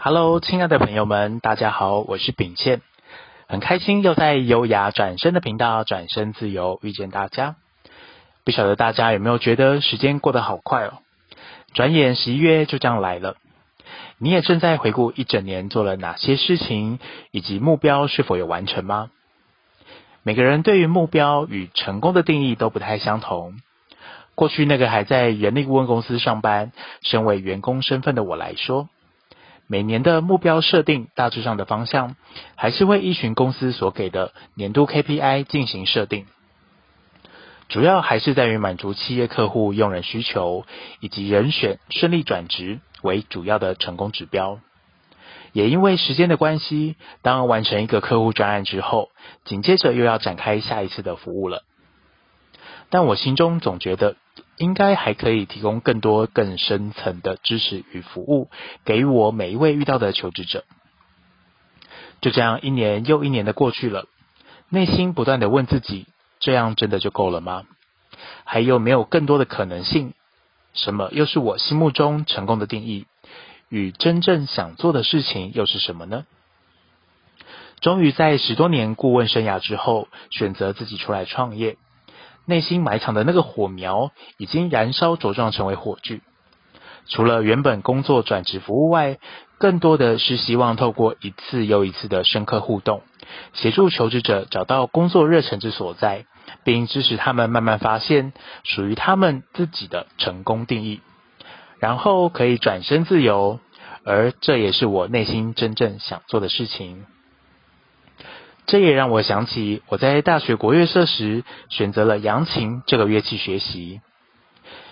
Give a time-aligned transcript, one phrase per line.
[0.00, 2.82] Hello，亲爱的朋友们，大家好，我是秉倩，
[3.48, 7.56] 很开心又在优雅转身的频道转身自由遇见大家。
[8.44, 10.98] 不晓得大家有没有觉得时间过得好快哦？
[11.74, 13.34] 转眼十一月就这样来了，
[14.18, 17.00] 你也正在回顾一整年做了哪些事情，
[17.32, 19.10] 以及目标是否有完成吗？
[20.22, 23.56] 每个人对于目标与成功的定义都不太相同。
[24.36, 26.70] 过去那个还在人力顾问公司上班，
[27.02, 28.88] 身为员工身份的我来说，
[29.70, 32.16] 每年的目标设定大致上的方向，
[32.56, 36.26] 还是会依循公司所给的年度 KPI 进行设定。
[37.68, 40.64] 主要还是在于满足企业客户用人需求，
[41.00, 44.58] 以及人选顺利转职为主要的成功指标。
[45.52, 49.10] 也因为时间的关系，当完成一个客户专案之后，
[49.44, 51.62] 紧接着又要展开下一次的服务了。
[52.88, 54.16] 但我心中总觉得，
[54.58, 58.50] 应该还可以提供更多更深层的支持与服务，
[58.84, 60.64] 给予我每一位遇到的求职者。
[62.20, 64.06] 就这样一年又一年的过去了，
[64.68, 66.06] 内心不断的问自己：
[66.40, 67.64] 这样真的就够了吗？
[68.44, 70.12] 还有没有更多的可能性？
[70.74, 73.06] 什么又是我心目中成功的定义？
[73.68, 76.26] 与真正想做的事情又是什么呢？
[77.80, 81.76] 终于在十多年顾问生涯之后，选择自己出来创业。
[82.48, 86.22] 内心埋藏的那个火苗已经燃烧茁壮成为火炬。
[87.06, 89.18] 除了原本工作转职服务外，
[89.58, 93.02] 更多的是希望透过一次又一次的深刻互动，
[93.52, 96.24] 协助求职者找到工作热忱之所在，
[96.64, 98.32] 并支持他们慢慢发现
[98.64, 101.00] 属于他们自己的成功定义，
[101.78, 103.60] 然后可以转身自由。
[104.04, 107.04] 而这也是我内心真正想做的事情。
[108.68, 114.02] 这也让我想起我在大学国乐社时选择了扬琴这个乐器学习。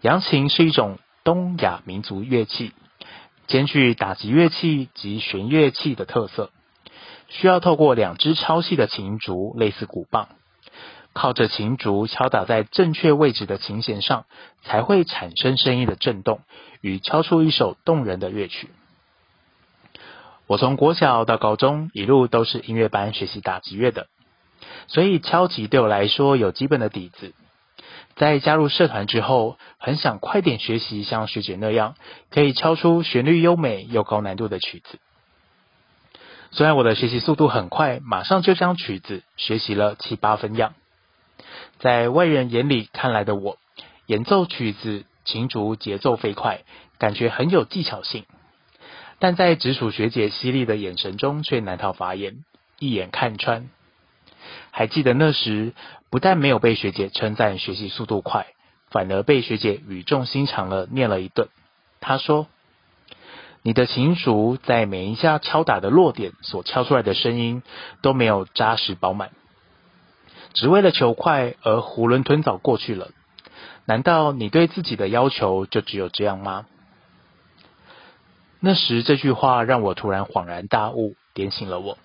[0.00, 2.72] 扬琴是一种东亚民族乐器，
[3.46, 6.50] 兼具打击乐器及弦乐器的特色，
[7.28, 10.28] 需要透过两只超细的琴竹，类似鼓棒，
[11.12, 14.24] 靠着琴竹敲打在正确位置的琴弦上，
[14.62, 16.40] 才会产生声音的震动，
[16.80, 18.70] 与敲出一首动人的乐曲。
[20.48, 24.06] 我从国小到高中一路都是音乐班学习打击乐的，
[24.86, 27.34] 所以敲击对我来说有基本的底子。
[28.16, 31.96] 在加入社团之后，很想快点学习像学姐那样，
[32.30, 34.98] 可以敲出旋律优美又高难度的曲子。
[36.50, 40.72] 虽然我的学习速度很快，马上就将曲子学习了七八分样。
[41.78, 43.58] 在外人眼里看来的我，
[44.06, 46.62] 演奏曲子琴竹节奏飞快，
[46.98, 48.24] 感觉很有技巧性。
[49.18, 52.44] 但在直属学姐犀利的眼神中，却难逃法眼，
[52.78, 53.68] 一眼看穿。
[54.70, 55.72] 还记得那时，
[56.08, 58.46] 不但没有被学姐称赞学习速度快，
[58.90, 61.48] 反而被学姐语重心长地念了一顿。
[62.00, 62.46] 她说
[63.62, 67.64] ：“你的琴竹在每一下敲打的落点所敲出来的声音
[68.02, 69.30] 都没有扎实饱满，
[70.54, 73.08] 只为了求快而囫囵吞枣过去了。
[73.84, 76.66] 难道你对自己的要求就只有这样吗？”
[78.60, 81.96] 那时这句话让我突然恍然大悟，点醒了我。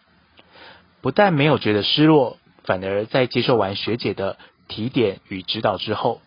[1.02, 4.38] 不但没有觉得失落，反而在接受完学姐的
[4.68, 6.22] 提点与指导之后，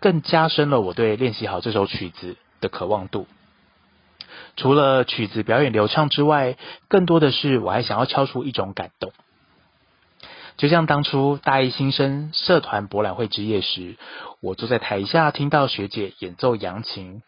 [0.00, 3.26] 更加深了我对练习好这首曲子的渴望度。
[4.56, 6.56] 除了曲子表演流畅之外，
[6.88, 9.12] 更多的是我还想要敲出一种感动。
[10.56, 13.96] 就像当初大一新生社团博览会之夜时，
[14.40, 17.22] 我坐在台下听到学姐演奏扬琴，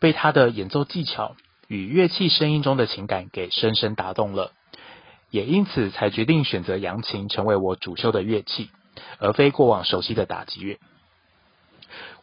[0.00, 1.36] 被她的演奏技巧。
[1.72, 4.52] 与乐器声音中的情感给深深打动了，
[5.30, 8.68] 也因此才决定选择扬琴成为我主修的乐器，
[9.18, 10.78] 而非过往熟悉的打击乐。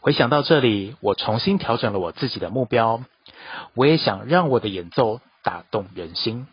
[0.02, 3.04] 回想到这里，我重新调整了我自己的目标，
[3.74, 6.46] 我也想让我的演奏打动人心。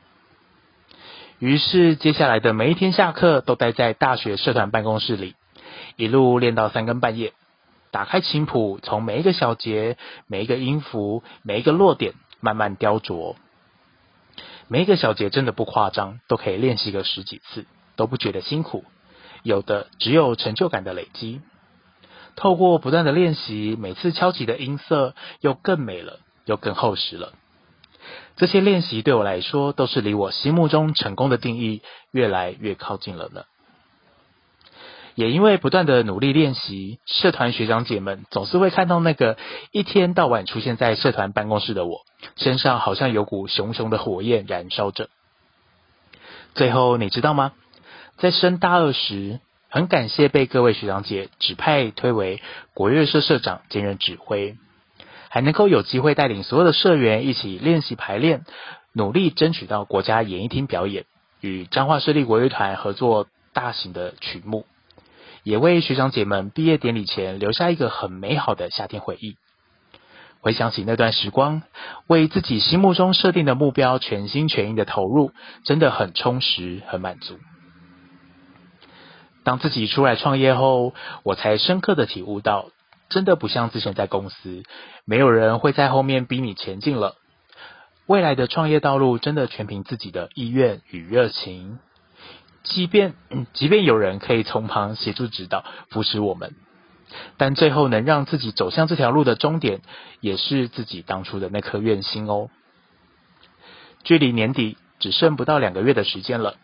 [1.39, 5.35] 于是，接下来的每一天下课都待在大学社团办公室里，
[5.97, 7.35] 一路练到三更半夜，
[7.91, 12.15] 打开琴谱，从每一个小节、每一个音符、每一个落点。
[12.41, 13.37] 慢慢雕琢，
[14.69, 17.67] 每一个小节真的不夸张，都可以练习个十几次，
[17.97, 18.85] 都不觉得辛苦。
[19.43, 21.41] 有的只有成就感的累积。
[22.35, 27.33] 透过不断的练习，每次敲击的音色又更美了，又更厚实了。
[28.37, 33.45] 这些练习对我来说，都是离我心目中成功的定义越来越靠近了呢。
[35.17, 39.39] 也因为不断的努力练习，社团学长姐们总是会看到那个
[39.73, 42.03] 一天到晚出现在社团办公室的我，
[42.37, 45.09] 身上好像有股熊熊的火焰燃烧着。
[46.55, 47.53] 最后你知道吗？
[48.19, 49.41] 在升大二时，
[49.71, 52.43] 很感谢被各位学长姐指派推为
[52.75, 54.57] 国乐社社长兼任指挥，
[55.31, 58.45] 还能够有机会带领所有的社员一起练习排练，
[58.93, 61.07] 努力争取到国家演艺厅表演，
[61.41, 64.67] 与彰化市立国乐团合作大型的曲目，
[65.47, 69.37] 也为学长姐们毕业典礼前留下一个很美好的夏天回忆。
[70.41, 71.63] 回想起那段时光，
[72.09, 75.31] 为自己心目中设定的目标全心全意的投入，
[75.65, 77.39] 真的很充实、很满足。
[79.45, 82.71] 当自己出来创业后，我才深刻的体悟到，
[83.09, 84.65] 真的不像之前在公司，
[85.05, 87.15] 没有人会在后面逼你前进了。
[88.07, 91.79] 未来的创业道路真的全凭自己的意愿与热情，
[92.69, 93.15] 即便
[93.55, 96.55] 即便有人可以从旁协助指导、扶持我们。
[97.37, 99.81] 但最后能让自己走向这条路的终点，
[100.21, 102.51] 也是自己当初的那颗愿心哦。
[104.03, 106.57] 距离年底只剩不到两个月的时间了，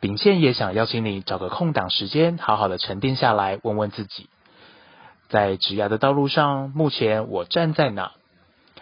[0.00, 4.28] 秉宪也想邀请你找个空档时间，好好的沉淀下来，问问自己，
[5.28, 8.12] 在职涯的道路上，目前我站在哪？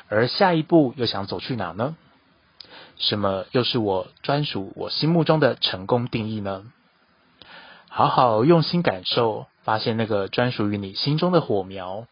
[0.08, 1.96] 而下一步又想走去哪呢？
[3.02, 6.64] 什么又是我专属我心目中的成功定义呢？
[7.90, 9.44] 好好用心感受。
[9.64, 12.08] 发现那个专属于你心中的火苗，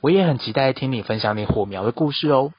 [0.00, 2.54] 我也很期待听你分享你火苗的故事哦。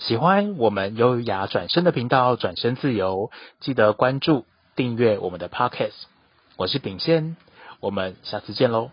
[0.00, 3.30] 喜欢我们优雅转身的频道，转身自由，
[3.60, 4.44] 记得关注
[4.74, 6.06] 订阅我们的 Podcast。
[6.56, 7.36] 我是秉先，
[7.78, 8.90] 我们下次见喽。